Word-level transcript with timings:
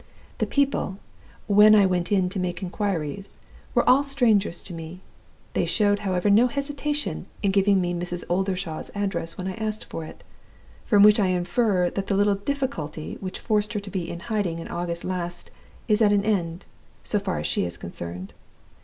The 0.39 0.47
people, 0.47 0.97
when 1.45 1.75
I 1.75 1.85
went 1.85 2.11
in 2.11 2.27
to 2.29 2.39
make 2.39 2.63
inquiries, 2.63 3.37
were 3.75 3.87
all 3.87 4.03
strangers 4.03 4.63
to 4.63 4.73
me. 4.73 5.01
They 5.53 5.67
showed, 5.67 5.99
however, 5.99 6.27
no 6.27 6.47
hesitation 6.47 7.27
in 7.43 7.51
giving 7.51 7.79
me 7.79 7.93
Mrs. 7.93 8.23
Oldershaw's 8.27 8.89
address 8.95 9.37
when 9.37 9.47
I 9.47 9.53
asked 9.57 9.85
for 9.85 10.03
it 10.03 10.23
from 10.85 11.03
which 11.03 11.19
I 11.19 11.27
infer 11.27 11.91
that 11.91 12.07
the 12.07 12.17
little 12.17 12.33
'difficulty' 12.33 13.19
which 13.19 13.37
forced 13.37 13.73
her 13.73 13.79
to 13.79 13.91
be 13.91 14.09
in 14.09 14.21
hiding 14.21 14.57
in 14.57 14.69
August 14.69 15.03
last 15.03 15.51
is 15.87 16.01
at 16.01 16.11
an 16.11 16.25
end, 16.25 16.65
so 17.03 17.19
far 17.19 17.37
as 17.37 17.45
she 17.45 17.63
is 17.63 17.77
concerned. 17.77 18.33